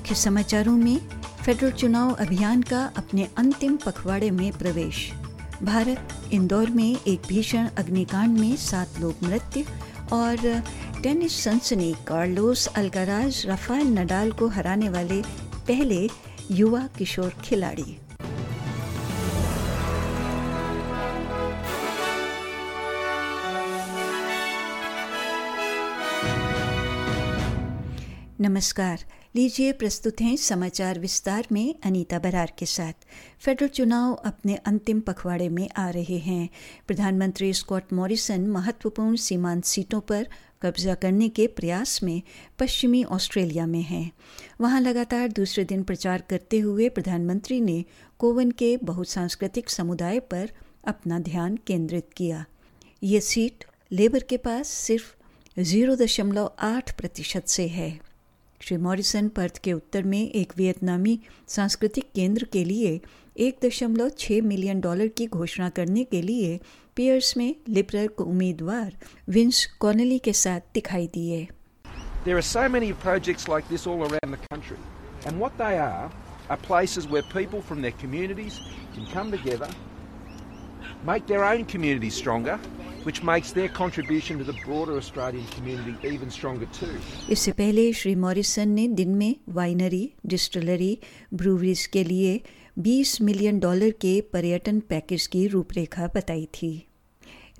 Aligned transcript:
मुख्य 0.00 0.14
समाचारों 0.14 0.72
में 0.72 0.98
फेडरल 1.44 1.70
चुनाव 1.70 2.10
अभियान 2.20 2.62
का 2.62 2.80
अपने 2.96 3.26
अंतिम 3.38 3.76
पखवाड़े 3.76 4.30
में 4.30 4.52
प्रवेश। 4.52 5.00
भारत, 5.62 6.08
इंदौर 6.32 6.70
में 6.70 6.96
एक 7.06 7.26
भीषण 7.28 7.68
अग्निकांड 7.78 8.38
में 8.38 8.56
सात 8.56 8.98
लोग 9.00 9.22
मृत्यु 9.22 9.64
और 10.16 10.62
टेनिस 11.02 11.38
सनसनी 11.44 11.92
कार्लोस 12.06 12.66
अल्काराज 12.76 13.42
राफेल 13.46 13.86
नडाल 13.98 14.32
को 14.32 14.48
हराने 14.48 14.88
वाले 14.88 15.22
पहले 15.68 16.08
युवा 16.50 16.86
किशोर 16.98 17.34
खिलाड़ी। 17.44 17.98
नमस्कार 28.40 29.04
लीजिए 29.36 29.72
प्रस्तुत 29.72 30.20
हैं 30.20 30.36
समाचार 30.36 30.98
विस्तार 30.98 31.46
में 31.52 31.74
अनीता 31.84 32.18
बरार 32.18 32.52
के 32.58 32.66
साथ। 32.66 32.92
फेडरल 33.40 33.68
चुनाव 33.68 34.14
अपने 34.14 34.54
अंतिम 34.54 35.00
पखवाड़े 35.00 35.48
में 35.48 35.68
आ 35.76 35.88
रहे 35.90 36.18
हैं। 36.18 36.48
प्रधानमंत्री 36.86 37.52
स्कॉट 37.52 37.92
मॉरिसन 37.92 38.46
महत्वपूर्ण 38.46 39.16
सीमांत 39.16 39.64
सीटों 39.64 40.00
पर 40.00 40.26
कब्जा 40.62 40.94
करने 40.94 41.28
के 41.28 41.46
प्रयास 41.46 42.02
में 42.02 42.22
पश्चिमी 42.58 43.04
ऑस्ट्रेलिया 43.04 43.66
में 43.66 43.82
हैं। 43.82 44.10
वहाँ 44.60 44.80
लगातार 44.80 45.28
दूसरे 45.28 45.64
दिन 45.64 45.82
प्रचार 45.82 46.24
करते 46.30 46.58
हुए 46.58 46.88
प्रधानमंत्री 46.88 47.60
ने 47.60 47.84
कोवन 48.18 48.50
के 48.50 48.76
बहुसांस्कृतिक 48.76 49.70
समुदाय 49.70 50.20
पर 50.20 50.50
अपना 50.86 51.18
ध्यान 51.20 51.58
केंद्रित 51.66 52.10
किया। 52.16 52.44
ये 53.02 53.20
सीट 53.20 53.64
लेबर 53.92 54.22
के 54.22 54.36
पास 54.36 54.68
सिर्फ़ 54.68 55.14
ज़ीरो 55.60 55.96
दशमलव 55.96 56.52
आठ 56.60 56.96
प्रतिशत 56.96 57.48
से 57.48 57.68
है। 57.68 58.09
श्री 58.62 58.76
मॉरिसन 58.76 59.28
पर्थ 59.36 59.58
के 59.64 59.72
उत्तर 59.72 60.02
में 60.12 60.20
एक 60.20 60.52
वियतनामी 60.56 61.18
सांस्कृतिक 61.48 62.04
केंद्र 62.14 62.46
के 62.52 62.64
लिए 62.64 63.00
एक 63.46 63.58
दशमलव 63.64 64.08
छः 64.18 64.42
मिलियन 64.44 64.80
डॉलर 64.80 65.08
की 65.18 65.26
घोषणा 65.26 65.68
करने 65.78 66.04
के 66.04 66.20
लिए 66.22 66.58
पियर्स 66.96 67.36
में 67.36 67.54
लिबरल 67.68 68.08
उम्मीदवार 68.24 68.96
विंस 69.36 69.64
कॉनली 69.80 70.18
के 70.28 70.32
साथ 70.44 70.60
दिखाई 70.74 71.06
दिए 71.14 71.46
There 72.24 72.36
are 72.38 72.46
so 72.46 72.62
many 72.72 72.88
projects 73.02 73.46
like 73.48 73.68
this 73.68 73.86
all 73.90 74.02
around 74.06 74.34
the 74.36 74.40
country, 74.48 74.76
and 75.28 75.38
what 75.42 75.54
they 75.60 75.76
are 75.84 76.10
are 76.50 76.58
places 76.66 77.06
where 77.12 77.22
people 77.30 77.62
from 77.68 77.80
their 77.84 77.94
communities 78.02 78.58
can 78.96 79.06
come 79.14 79.30
together, 79.36 79.68
make 81.10 81.26
their 81.30 81.44
own 81.46 81.64
community 81.72 82.10
stronger, 82.18 82.58
which 83.04 83.22
makes 83.22 83.52
their 83.52 83.68
contribution 83.68 84.38
to 84.38 84.44
the 84.44 84.56
broader 84.64 84.96
Australian 84.96 85.46
community 85.56 86.08
even 86.08 86.30
stronger 86.30 86.66
too. 86.78 86.92
इससे 87.30 87.52
पहले 87.52 87.92
Shri 87.92 88.14
Morrison 88.16 88.68
ने 88.68 88.86
दिन 88.88 89.14
में 89.14 89.34
winery, 89.48 90.04
distillery, 90.26 90.98
breweries 91.34 91.86
के 91.86 92.04
लिए 92.04 92.40
20 92.78 93.20
million 93.20 93.58
dollar 93.60 93.90
के 94.00 94.20
पर्यटन 94.32 94.80
package 94.88 95.26
की 95.26 95.46
रूपरेखा 95.46 96.06
बताई 96.14 96.46
थी 96.54 96.72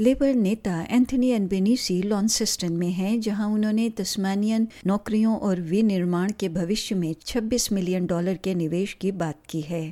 लेबर 0.01 0.35
नेता 0.35 0.75
एंथनी 0.91 1.31
एनबेनीसी 1.31 2.01
लॉन्सेस्टन 2.03 2.73
में 2.73 2.91
हैं, 2.91 3.21
जहाँ 3.21 3.49
उन्होंने 3.49 3.89
तस्मानियन 3.99 4.69
नौकरियों 4.87 5.37
और 5.39 5.61
विनिर्माण 5.61 6.33
के 6.41 6.49
भविष्य 6.49 6.95
में 6.95 7.15
26 7.27 7.71
मिलियन 7.73 8.07
डॉलर 8.07 8.37
के 8.45 8.55
निवेश 8.55 8.97
की 9.01 9.13
बात 9.13 9.43
की 9.51 9.61
है 9.61 9.83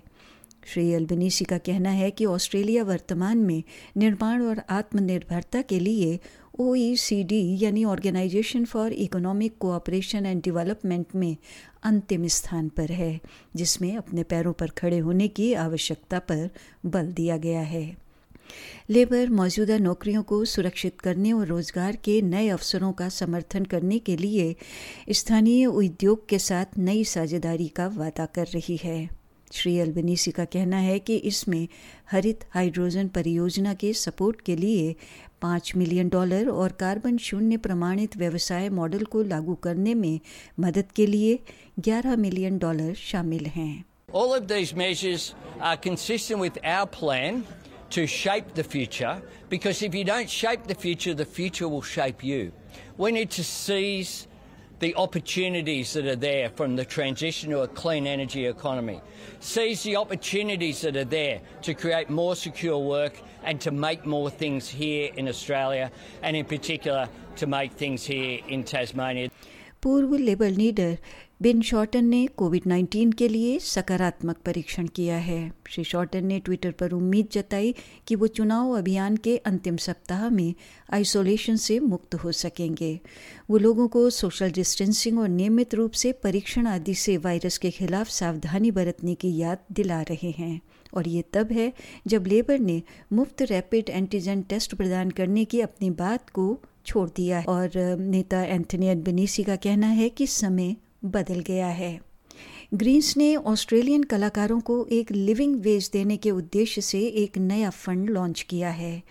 श्री 0.68 0.92
अल्बनीसी 0.94 1.44
का 1.44 1.58
कहना 1.58 1.90
है 1.90 2.10
कि 2.10 2.24
ऑस्ट्रेलिया 2.26 2.82
वर्तमान 2.84 3.38
में 3.38 3.62
निर्माण 3.96 4.42
और 4.42 4.62
आत्मनिर्भरता 4.70 5.62
के 5.62 5.78
लिए 5.80 6.18
ओईसीडी 6.60 7.58
यानी 7.60 7.84
organisation 7.84 8.64
for 8.64 8.92
economic 8.92 9.56
cooperation 9.58 10.26
and 10.26 10.42
development 10.42 11.14
में 11.14 11.36
अंतिम 11.82 12.26
स्थान 12.26 12.68
पर 12.68 12.92
है, 12.92 13.20
जिसमें 13.56 13.96
अपने 13.96 14.22
पैरों 14.22 14.52
पर 14.52 14.70
खड़े 14.78 14.98
होने 14.98 15.28
की 15.28 15.52
आवश्यकता 15.54 16.18
पर 16.18 16.48
बल 16.86 17.12
दिया 17.12 17.36
गया 17.36 17.60
है। 17.60 17.84
लेबर 18.90 19.30
मौजूदा 19.30 19.76
नौकरियों 19.78 20.22
को 20.22 20.44
सुरक्षित 20.44 21.00
करने 21.00 21.32
और 21.32 21.46
रोज़गार 21.46 21.96
के 21.96 22.20
नए 22.22 22.48
अवसरों 22.48 22.92
का 22.92 23.08
समर्थन 23.08 23.64
करने 23.64 23.98
के 23.98 24.16
लिए 24.16 24.54
स्थानीय 25.12 25.66
उद्योग 25.66 26.28
के 26.28 26.38
साथ 26.38 26.78
नई 26.78 27.04
साझेदारी 27.04 27.68
का 27.68 27.86
वादा 27.86 28.26
कर 28.26 28.46
रही 28.46 28.76
है। 28.76 29.17
श्री 29.52 29.78
अल्बनीसी 29.80 30.30
का 30.38 30.44
कहना 30.52 30.76
है 30.86 30.98
कि 30.98 31.16
इसमें 31.30 31.66
हरित 32.12 32.44
हाइड्रोजन 32.54 33.08
परियोजना 33.16 33.74
के 33.82 33.92
सपोर्ट 34.02 34.40
के 34.46 34.56
लिए 34.56 34.94
पाँच 35.42 35.72
मिलियन 35.76 36.08
डॉलर 36.08 36.48
और 36.48 36.72
कार्बन 36.80 37.16
शून्य 37.26 37.56
प्रमाणित 37.66 38.16
व्यवसाय 38.16 38.68
मॉडल 38.78 39.04
को 39.12 39.22
लागू 39.22 39.54
करने 39.64 39.94
में 39.94 40.18
मदद 40.60 40.92
के 40.96 41.06
लिए 41.06 41.38
11 41.88 42.16
मिलियन 42.18 42.58
डॉलर 42.58 42.94
शामिल 43.10 43.46
हैं 43.56 43.84
All 44.18 44.32
of 44.34 44.48
these 44.48 44.74
measures 44.74 45.24
are 45.60 45.76
consistent 45.76 46.40
with 46.40 46.58
our 46.64 46.86
plan 46.86 47.42
to 47.96 48.06
shape 48.06 48.54
the 48.54 48.64
future 48.64 49.20
because 49.50 49.82
if 49.82 49.94
you 49.94 50.04
don't 50.04 50.30
shape 50.30 50.66
the 50.66 50.76
future, 50.84 51.12
the 51.14 51.26
future 51.38 51.68
will 51.68 51.84
shape 51.90 52.24
you. 52.24 52.40
We 52.98 53.12
need 53.12 53.30
to 53.32 53.44
seize 53.44 54.14
the 54.79 54.95
opportunities 54.95 55.93
that 55.93 56.05
are 56.05 56.15
there 56.15 56.49
from 56.49 56.75
the 56.75 56.83
transition 56.83 57.51
to 57.51 57.61
a 57.61 57.67
clean 57.67 58.05
energy 58.05 58.45
economy. 58.47 59.01
Seize 59.39 59.83
the 59.83 59.95
opportunities 59.95 60.81
that 60.81 60.97
are 60.97 61.05
there 61.05 61.39
to 61.61 61.73
create 61.73 62.09
more 62.09 62.35
secure 62.35 62.77
work 62.77 63.21
and 63.43 63.61
to 63.61 63.71
make 63.71 64.05
more 64.05 64.29
things 64.29 64.67
here 64.67 65.11
in 65.15 65.29
Australia 65.29 65.89
and 66.21 66.35
in 66.35 66.45
particular 66.45 67.07
to 67.37 67.47
make 67.47 67.71
things 67.73 68.05
here 68.05 68.39
in 68.47 68.63
Tasmania. 68.63 69.29
पूर्व 69.83 70.15
labour 70.15 70.49
leader 70.49 70.97
Bill 71.42 71.60
Shorten 71.62 72.04
ने 72.04 72.26
Covid 72.26 72.62
19 72.66 73.14
के 73.14 73.28
लिए 73.28 73.58
सकारात्मक 73.58 74.36
परीक्षण 74.36 74.86
किया 74.86 75.16
है। 75.16 75.52
Shri 75.68 75.84
shorten 75.84 76.24
ने 76.26 76.38
Twitter 76.40 76.70
पर 76.70 76.92
उम्मीद 76.92 77.28
जताई 77.32 77.74
कि 78.06 78.14
वो 78.14 78.26
चुनाव 78.26 78.70
अभियान 78.78 79.16
के 79.16 79.36
अंतिम 79.36 79.76
सप्ताह 79.76 80.28
में 80.30 80.54
आइसोलेशन 80.92 81.56
से 81.56 81.78
मुक्त 81.80 82.14
हो 82.14 82.32
सकेंगे। 82.32 83.00
वो 83.50 83.58
लोगों 83.58 83.88
को 83.88 84.10
सोशल 84.10 84.50
डिस्टेंसिंग 84.50 85.18
और 85.18 85.28
नियमित 85.28 85.74
रूप 85.74 85.92
से 85.92 86.12
परीक्षण 86.12 86.66
आदि 86.66 86.94
से 86.94 87.16
वायरस 87.16 87.58
के 87.58 87.70
खिलाफ 87.70 88.08
सावधानी 88.08 88.70
बरतने 88.70 89.14
की 89.14 89.36
याद 89.36 89.58
दिला 89.72 90.02
रहे 90.02 90.30
हैं। 90.30 90.60
और 90.94 91.08
ये 91.08 91.24
तब 91.32 91.52
है 91.52 91.72
जब 92.06 92.26
लेबर 92.26 92.58
ने 92.58 92.82
मुफ़्त 93.12 93.42
रैपिड 93.42 93.88
एंटीजन 93.88 94.42
टेस्ट 94.42 94.74
प्रदान 94.74 95.10
करने 95.10 95.44
की 95.44 95.60
अपनी 95.60 95.90
बात 95.90 96.30
को 96.30 96.58
छोड़ 96.86 97.08
दिया। 97.16 97.44
और 97.48 97.70
नेता 98.00 98.42
एंथनी 98.42 98.86
एडबनीसी 98.86 99.44
का 99.44 99.56
कहना 99.56 99.86
है 99.86 100.08
कि 100.08 100.26
समय 100.26 100.76
बदल 101.02 101.40
गया 101.40 101.68
है। 101.68 101.98
ग्रीन्स 102.74 103.16
ने 103.16 103.34
ऑस्ट्रेलियन 103.36 104.02
कलाकारों 104.02 104.60
को 104.60 104.84
एक 104.92 105.10
लिविंग 105.12 105.54
वेज 105.62 105.88
देने 105.92 106.16
के 106.16 106.30
उद्देश्य 106.30 106.80
से 106.80 107.00
एक 107.16 107.38
नया 107.38 107.70
फंड 107.70 108.10
लॉन्च 108.10 108.42
किया 108.42 108.70
है। 108.70 109.02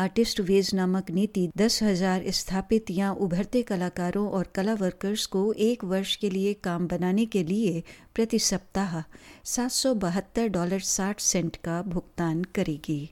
आर्टिस्ट 0.00 0.40
वेज 0.40 0.70
नामक 0.74 1.10
नीति 1.10 1.48
दस 1.58 1.82
हज़ार 1.82 2.24
स्थापित 2.30 2.90
या 2.90 3.10
उभरते 3.20 3.62
कलाकारों 3.62 4.28
और 4.30 4.46
कला 4.54 4.74
वर्कर्स 4.74 5.26
को 5.26 5.52
एक 5.52 5.84
वर्ष 5.84 6.14
के 6.16 6.30
लिए 6.30 6.52
काम 6.54 6.86
बनाने 6.88 7.26
के 7.26 7.42
लिए 7.44 7.82
प्रति 8.14 8.38
सप्ताह 8.38 9.00
सात 9.44 9.70
सौ 9.70 9.94
बहत्तर 9.96 10.48
डॉलर 10.48 10.80
साठ 10.80 11.20
सेंट 11.20 11.56
का 11.56 11.80
भुगतान 11.82 12.42
करेगी। 12.54 13.10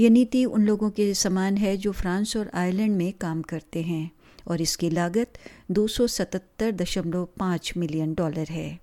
ये 0.00 0.10
नीति 0.10 0.44
उन 0.44 0.66
लोगों 0.66 0.90
के 0.90 1.12
समान 1.14 1.56
है 1.56 1.76
जो 1.76 1.92
फ्रांस 1.92 2.36
और 2.36 2.50
आयरलैंड 2.54 2.96
में 2.96 3.12
काम 3.12 3.42
करते 3.42 3.82
हैं। 3.82 4.10
और 4.46 4.60
इसकी 4.60 4.90
लागत 4.90 5.38
दो 5.70 5.86
मिलियन 7.76 8.14
डॉलर 8.14 8.46
है। 8.50 8.80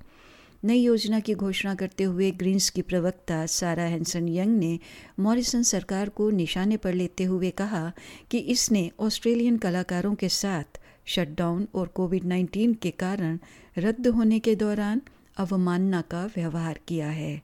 नई 0.66 0.80
योजना 0.80 1.20
की 1.20 1.34
घोषणा 1.34 1.76
करते 1.76 2.04
हुए 2.04 2.32
ग्रीन्स 2.32 2.70
की 2.70 2.82
प्रवक्ता 2.82 3.46
सारा 3.46 3.84
हैंसन 3.84 4.28
यंग 4.30 4.58
ने 4.58 4.80
मॉरिसन 5.20 5.64
सरकार 5.64 6.10
को 6.10 6.30
निशाने 6.30 6.78
पर 6.78 6.94
लेते 6.94 7.24
हुए 7.24 7.50
कहा 7.50 7.92
कि 8.32 8.38
इसने 8.38 8.92
ऑस्ट्रेलियन 9.00 9.58
कलाकारों 9.58 10.16
के 10.16 10.30
साथ 10.30 10.80
शटडाउन 11.06 11.68
और 11.76 11.88
कोविड 11.88 12.24
19 12.24 12.76
के 12.82 12.92
कारण 12.92 13.40
रद्द 13.78 14.08
होने 14.08 14.40
के 14.40 14.56
दौरान 14.56 15.02
अवमानना 15.38 16.02
का 16.02 16.26
व्यवहार 16.26 16.80
किया 16.88 17.08
है। 17.08 17.42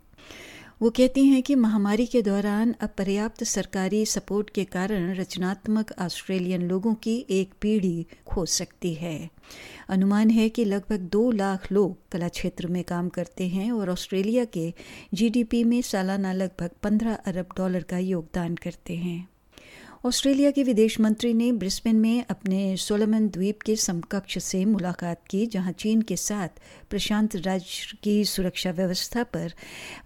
वो 0.84 0.90
कहती 0.90 1.26
हैं 1.26 1.44
कि 1.44 1.56
महामारी 1.56 2.06
के 2.06 2.22
दौरान 2.22 2.76
अपर्याप्त 2.82 3.44
सरकारी 3.44 4.06
सपोर्ट 4.06 4.50
के 4.50 4.64
कारण 4.64 5.14
रचनात्मक 5.16 5.92
ऑस्ट्रेलियन 6.00 6.62
लोगों 6.62 6.94
की 6.94 7.26
एक 7.30 7.54
पीढ़ी 7.62 8.06
खो 8.28 8.46
सकती 8.46 8.94
है। 8.94 9.30
अनुमान 9.90 10.30
है 10.30 10.50
कि 10.50 10.66
लगभग 10.66 11.00
दो 11.00 11.32
लाख 11.32 11.72
लोग 11.72 11.98
कला 12.12 12.28
क्षेत्र 12.28 12.68
में 12.68 12.84
काम 12.84 13.10
करते 13.10 13.48
हैं 13.48 13.72
और 13.72 13.90
ऑस्ट्रेलिया 13.90 14.46
के 14.46 14.74
जीडीपी 15.14 15.64
में 15.64 15.82
सालाना 15.82 16.34
लगभग 16.34 16.70
पंद्रह 16.84 17.14
अरब 17.14 17.46
डॉलर 17.58 17.84
का 17.84 17.98
योगदान 17.98 18.56
करते 18.56 18.96
हैं। 18.96 19.33
ऑस्ट्रेलिया 20.06 20.52
के 20.52 20.64
विदेश 20.64 21.00
मंत्री 21.00 21.34
ने 21.34 21.52
ब्रिस्बेन 21.52 21.96
में 21.96 22.26
अपने 22.30 22.78
सोलमन 22.78 23.28
द्वीप 23.28 23.62
के 23.62 23.76
समकक्ष 23.76 24.38
से 24.44 24.66
मुलाकात 24.66 25.22
की, 25.30 25.46
जहाँ 25.46 25.72
चीन 25.72 26.02
के 26.02 26.16
साथ 26.16 26.50
प्रशांत 26.90 27.36
राज्य 27.36 27.98
की 28.04 28.26
सुरक्षा 28.26 28.72
व्यवस्था 28.72 29.24
पर 29.24 29.54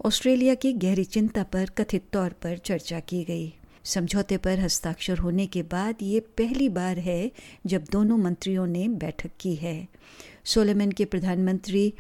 ऑस्ट्रेलिया 0.06 0.56
की 0.56 0.74
गहरी 0.74 1.04
चिंता 1.04 1.44
पर 1.44 1.70
कथित 1.70 2.04
तौर 2.14 2.30
पर 2.30 2.58
चर्चा 2.58 3.00
की 3.00 3.24
गई। 3.24 3.54
समझौते 3.84 4.38
पर 4.38 4.60
हस्ताक्षर 4.60 5.18
होने 5.18 5.48
के 5.48 5.62
बाद 5.64 5.96
ये 6.02 6.20
पहली 6.20 6.70
बार 6.70 7.00
है 7.00 7.32
जब 7.66 7.86
दोनों 7.92 8.18
मंत्रियों 8.18 8.68
ने 8.68 8.88
बैठक 8.88 9.32
की 9.40 9.56
है। 9.56 9.88
सोलेमन 10.46 10.92
के 10.92 11.06
प्रधानमंत्री 11.06 11.94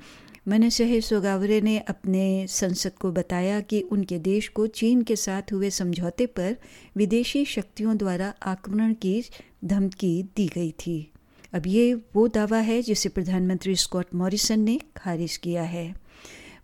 मनसहे 0.48 1.02
सोगावरे 1.02 1.62
ने 1.62 1.80
अपने 1.80 2.48
संसद 2.48 2.92
को 2.92 3.12
बताया 3.12 3.60
कि 3.62 3.82
उनके 3.82 4.20
देश 4.20 4.48
को 4.48 4.68
चीन 4.68 5.02
के 5.02 5.16
साथ 5.16 5.42
हुए 5.52 5.70
समझौते 5.70 6.26
पर 6.26 6.56
विदेशी 6.96 7.46
शक्तियों 7.46 7.98
द्वारा 7.98 8.34
आक्रमण 8.44 8.94
की 8.94 9.24
धमकी 9.66 10.24
दी 10.24 10.48
गई 10.48 10.72
थी। 10.72 11.12
अब 11.54 11.68
ये 11.68 11.94
वो 11.94 12.28
दावा 12.28 12.58
है 12.58 12.82
जिसे 12.82 13.10
प्रधानमंत्री 13.10 13.76
स्कॉट 13.76 14.06
मॉरिसन 14.16 14.60
ने 14.60 14.80
खारिज 14.98 15.38
किया 15.38 15.64
है। 15.64 15.96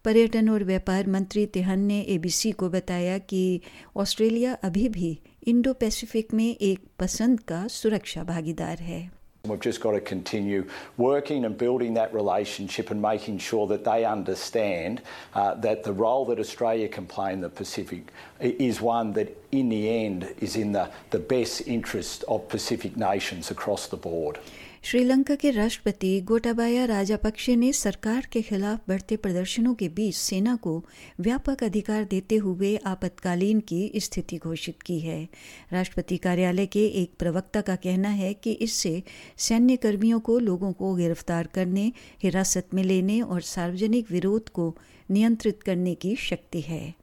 पर्यटन 0.04 0.50
और 0.50 0.64
व्यापार 0.64 1.08
मंत्री 1.08 1.46
तिहन 1.46 1.80
ने 1.80 2.02
एबीसी 2.02 2.52
को 2.52 2.70
बताया 2.70 3.18
कि 3.18 3.62
ऑस्ट्रेलिया 3.96 4.54
अभी 4.54 4.90
भी 4.90 5.20
इंडो 5.48 5.74
पैसिफिक 5.74 6.34
में 6.34 6.56
एक 6.56 6.80
पसंद 7.00 7.40
का 7.40 7.68
सुरक्षा 7.68 8.24
भागीदार 8.24 8.78
है। 8.78 9.23
We've 9.46 9.60
just 9.60 9.82
got 9.82 9.92
to 9.92 10.00
continue 10.00 10.70
working 10.96 11.44
and 11.44 11.58
building 11.58 11.96
that 11.96 12.14
relationship 12.14 12.92
and 12.92 13.02
making 13.02 13.40
sure 13.40 13.68
that 13.68 13.84
they 13.84 14.06
understand 14.06 15.02
uh, 15.34 15.56
that 15.56 15.84
the 15.84 15.92
role 15.92 16.24
that 16.28 16.40
Australia 16.40 16.88
can 16.88 17.06
play 17.06 17.34
in 17.34 17.42
the 17.42 17.50
Pacific 17.50 18.14
is 18.40 18.80
one 18.80 19.12
that, 19.12 19.38
in 19.52 19.68
the 19.68 20.06
end, 20.06 20.34
is 20.40 20.56
in 20.56 20.72
the, 20.72 20.90
the 21.10 21.20
best 21.20 21.68
interest 21.68 22.24
of 22.30 22.48
Pacific 22.48 22.96
nations 22.96 23.52
across 23.52 23.88
the 23.88 23.98
board. 23.98 24.40
Sri Lanka 24.86 25.36
के 25.36 25.52
राष्ट्रपति 25.52 26.20
गोटाबाया 26.22 26.86
राजापक्षे 26.86 27.56
ने 27.56 27.72
सरकार 27.74 28.28
के 28.32 28.42
खिलाफ 28.42 28.80
बढ़ते 28.88 29.16
प्रदर्शनों 29.16 29.74
के 29.74 29.88
बीच 29.90 30.16
सेना 30.16 30.56
को 30.56 30.86
व्यापक 31.20 31.64
अधिकार 31.64 32.04
देते 32.04 32.36
हुए 32.36 32.76
आपातकालीन 32.86 33.60
की 33.60 33.92
स्थिति 33.96 34.38
घोषित 34.38 34.82
की 34.82 35.00
है। 35.00 35.30
राष्ट्रपति 35.74 36.18
कार्यालय 36.18 36.66
के 36.66 36.86
एक 37.02 37.14
प्रवक्ता 37.20 37.62
का 37.62 37.76
कहना 37.76 38.10
है 38.10 38.34
कि 38.34 38.52
इससे 38.52 39.04
सैन्य 39.38 39.76
कर्मियों 39.76 40.20
को 40.20 40.38
लोगों 40.40 40.72
को 40.74 40.94
गिरफ़्तार 40.96 41.48
करने, 41.48 41.92
हिरासत 42.24 42.68
में 42.74 42.84
लेने 42.84 43.22
और 43.22 43.42
सार्वजनिक 43.42 44.12
विरोध 44.12 44.50
को 44.50 44.76
नियंत्रित 45.12 45.64
करने 45.64 45.96
की 45.96 46.16
शक्ति 46.16 46.62
है। 46.62 47.03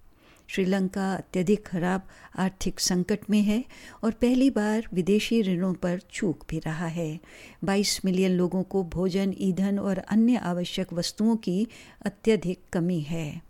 श्रीलंका 0.55 1.15
अत्यधिक 1.15 1.67
खराब 1.67 2.03
आर्थिक 2.39 2.81
संकट 2.81 3.19
में 3.31 3.43
है 3.43 3.65
और 4.05 4.11
पहली 4.11 4.51
बार 4.51 4.89
विदेशी 4.95 5.43
ऋणों 5.43 5.75
पर 5.75 6.01
चूक 6.13 6.45
भी 6.51 6.59
रहा 6.59 6.87
है। 6.87 7.21
22 7.65 8.01
मिलियन 8.05 8.31
लोगों 8.31 8.63
को 8.63 8.85
भोजन, 8.85 9.35
ईंधन 9.39 9.79
और 9.79 9.99
अन्य 9.99 10.37
आवश्यक 10.37 10.93
वस्तुओं 10.93 11.37
की 11.37 11.67
अत्यधिक 12.07 12.61
कमी 12.73 13.01
है। 13.01 13.43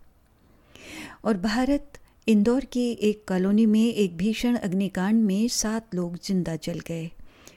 और 1.25 1.37
भारत, 1.37 1.93
इंदौर 2.27 2.65
की 2.65 2.91
एक 2.91 3.25
कॉलोनी 3.29 3.67
में 3.67 3.95
एक 3.95 4.17
भीषण 4.17 4.57
अग्निकांड 4.57 5.23
में 5.23 5.49
सात 5.49 5.95
लोग 5.95 6.17
ज़िंदा 6.17 6.57
जल 6.57 6.81
गए। 6.81 7.11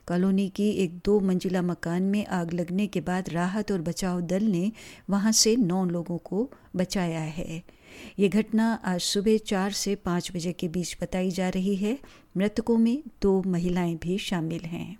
कॉलोनी 0.07 0.49
की 0.49 0.69
एक 0.69 0.97
दो 1.05 1.19
मंजिला 1.19 1.61
मकान 1.61 2.03
में 2.03 2.25
आग 2.25 2.53
लगने 2.53 2.87
के 2.87 3.01
बाद 3.01 3.29
राहत 3.29 3.71
और 3.71 3.81
बचाव 3.81 4.21
दल 4.21 4.43
ने 4.43 4.71
वहाँ 5.09 5.31
से 5.31 5.55
नौ 5.55 5.85
लोगों 5.85 6.17
को 6.17 6.49
बचाया 6.75 7.21
है। 7.21 7.63
ये 8.19 8.29
घटना 8.29 8.73
आज 8.85 9.01
सुबह 9.01 9.37
चार 9.37 9.71
से 9.71 9.95
पाँच 9.95 10.31
बजे 10.35 10.51
के 10.51 10.67
बीच 10.67 10.97
बताई 11.01 11.31
जा 11.31 11.49
रही 11.49 11.75
है। 11.75 11.99
मृतकों 12.37 12.77
में 12.77 13.03
दो 13.21 13.43
महिलाएँ 13.45 13.95
भी 13.95 14.17
शामिल 14.17 14.61
हैं। 14.61 14.97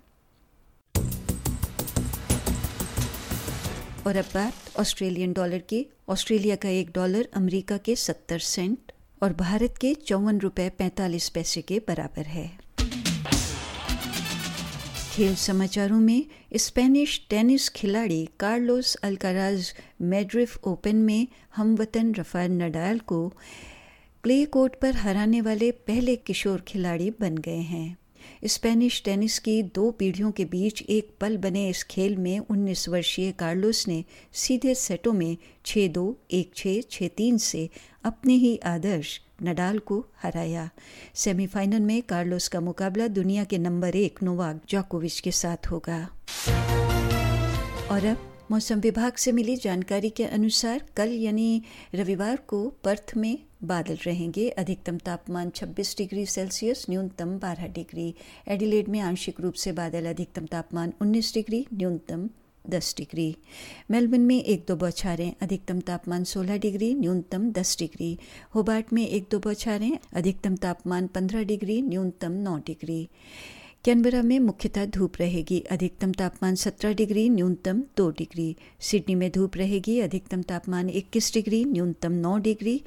और 4.06 4.16
अब 4.16 4.24
बात 4.24 4.52
ऑस्ट्रेलियन 4.80 5.32
डॉलर 5.32 5.58
की। 5.58 5.86
ऑस्ट्रेलिया 6.08 6.56
का 6.56 6.68
एक 6.68 6.90
डॉलर 6.90 7.28
अमेरिका 7.34 7.76
के 7.76 7.96
सत्तर 7.96 8.38
सेंट 8.38 8.92
और 9.22 9.32
भारत 9.32 9.74
के 9.80 9.94
चौवन 9.94 10.40
रुपये 10.40 10.70
पैंतालीस 10.70 11.28
पैसे 11.28 11.62
के 11.62 11.78
बराबर 11.78 12.26
है। 12.26 12.63
खेल 15.14 15.34
समाचारों 15.34 16.00
में, 16.00 16.26
स्पेनिश 16.56 17.26
टेनिस 17.30 17.68
खिलाड़ी 17.68 18.28
कार्लोस 18.40 18.94
अल्काराज 18.94 19.74
मेड्रिफ 20.02 20.56
ओपन 20.64 20.96
में 20.96 21.28
हमवतन 21.56 22.14
रफाल 22.14 22.50
नडाल 22.50 22.98
को 22.98 23.28
क्ले 24.24 24.44
कोर्ट 24.44 24.74
पर 24.82 24.94
हराने 24.94 25.40
वाले 25.40 25.70
पहले 25.70 26.16
किशोर 26.16 26.60
खिलाड़ी 26.60 27.10
बन 27.20 27.38
गए 27.38 27.56
हैं। 27.56 27.98
स्पेनिश 28.46 29.02
टेनिस 29.04 29.38
की 29.38 29.62
दो 29.62 29.90
पीढ़ियों 29.90 30.30
के 30.30 30.44
बीच 30.44 30.82
एक 30.82 31.14
पल 31.20 31.36
बने 31.36 31.68
इस 31.68 31.84
खेल 31.84 32.16
में 32.16 32.40
19 32.40 32.88
वर्षीय 32.88 33.32
कार्लोस 33.32 33.88
ने 33.88 34.04
सीधे 34.32 34.74
सेटों 34.74 35.12
में 35.12 35.36
छः 35.66 35.88
दो, 35.88 36.18
एक 36.30 36.52
छः 36.56 36.80
छः 36.90 37.08
तीन 37.08 37.38
से 37.38 37.70
अपने 38.04 38.34
ही 38.34 38.56
आदर्श 38.56 39.20
नडाल 39.42 39.78
को 39.78 40.06
हराया। 40.22 40.70
सेमीफाइनल 41.14 41.80
में 41.80 42.02
कार्लोस 42.02 42.48
का 42.48 42.60
मुकाबला 42.60 43.08
दुनिया 43.08 43.44
के 43.44 43.58
नंबर 43.58 43.96
एक 43.96 44.22
नोवाक 44.22 44.62
जोकोविच 44.68 45.20
के 45.20 45.30
साथ 45.30 45.66
होगा। 45.70 46.10
और 47.90 48.04
अब 48.04 48.30
मौसम 48.50 48.80
विभाग 48.80 49.12
से 49.12 49.32
मिली 49.32 49.56
जानकारी 49.56 50.10
के 50.10 50.24
अनुसार 50.24 50.86
कल 50.96 51.08
यानी 51.08 51.62
रविवार 51.94 52.36
को 52.36 52.72
पर्थ 52.84 53.12
में 53.16 53.38
बादल 53.64 53.98
रहेंगे। 54.06 54.48
अधिकतम 54.48 54.98
तापमान 54.98 55.50
26 55.50 55.98
डिग्री 55.98 56.26
सेल्सियस, 56.26 56.86
न्यूनतम 56.90 57.38
12 57.38 57.66
डिग्री। 57.66 58.14
एडिलेड 58.48 58.88
में 58.88 59.00
आंशिक 59.00 59.40
रूप 59.40 59.54
से 59.54 59.72
बादल, 59.72 60.06
अधिकतम 60.06 60.46
तापमान 60.46 60.92
19 61.00 61.34
डिग्री, 61.34 61.66
न्यूनतम 61.74 62.30
10 62.70 62.94
डिग्री। 62.96 63.36
मेलबर्न 63.90 64.20
में 64.20 64.44
एक 64.44 64.64
दो 64.68 64.76
बौछारें, 64.76 65.32
अधिकतम 65.42 65.80
तापमान 65.80 66.24
16 66.24 66.56
डिग्री, 66.56 66.94
न्यूनतम 66.94 67.50
10 67.50 67.76
डिग्री। 67.78 68.18
होबार्ट 68.54 68.92
में 68.92 69.08
एक 69.08 69.26
दो 69.30 69.38
बौछारें, 69.38 69.98
अधिकतम 70.14 70.56
तापमान 70.56 71.06
15 71.06 71.42
डिग्री, 71.42 71.82
न्यूनतम 71.82 72.32
9 72.32 72.58
डिग्री। 72.58 73.08
कैनबरा 73.84 74.22
में 74.22 74.40
मुख्यतः 74.40 74.84
धूप 74.86 75.12
रहेगी, 75.20 75.60
अधिकतम 75.60 76.12
तापमान 76.12 76.54
17 76.54 76.92
डिग्री, 76.92 77.28
न्यूनतम 77.28 77.82
2 77.96 78.10
डिग्री। 78.10 78.56
सिडनी 78.80 79.14
में 79.14 79.30
धूप 79.30 79.56
रहेगी, 79.56 80.00
अधिकतम 80.00 80.42
तापमान 80.42 80.90
21 80.90 81.34
डिग्री, 81.34 81.64
न्यूनतम 81.64 82.12
9 82.12 82.38
डिग्री। 82.38 82.82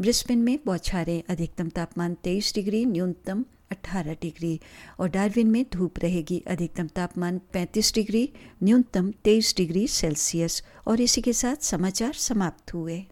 ब्रिस्बेन 0.00 0.38
में 0.38 0.58
बौछारें, 0.66 1.22
अधिकतम 1.28 1.68
तापमान 1.68 2.16
23 2.24 2.54
डिग्री, 2.54 2.84
न्यूनतम 2.84 3.44
18 3.72 4.16
डिग्री 4.22 4.60
और 5.00 5.08
डार्विन 5.08 5.50
में 5.50 5.64
धूप 5.72 5.98
रहेगी। 5.98 6.42
अधिकतम 6.46 6.86
तापमान 6.86 7.40
35 7.52 7.94
डिग्री, 7.94 8.28
न्यूनतम 8.62 9.12
23 9.24 9.56
डिग्री 9.56 9.86
सेल्सियस 9.88 10.62
और 10.86 11.00
इसी 11.00 11.22
के 11.22 11.32
साथ 11.32 11.64
समाचार 11.64 12.12
समाप्त 12.12 12.74
हुए। 12.74 13.04